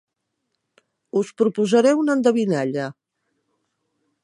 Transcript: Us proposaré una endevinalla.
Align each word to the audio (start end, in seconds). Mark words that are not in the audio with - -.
Us 1.21 1.29
proposaré 1.41 1.93
una 2.05 2.17
endevinalla. 2.19 2.89